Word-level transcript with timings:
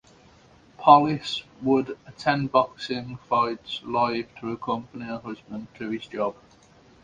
Polis 0.79 1.43
would 1.61 1.95
attend 2.07 2.51
boxing 2.51 3.17
fights 3.29 3.81
live 3.83 4.27
to 4.39 4.51
accompany 4.51 5.05
her 5.05 5.19
husband 5.19 5.67
to 5.77 5.91
his 5.91 6.07
job. 6.07 6.35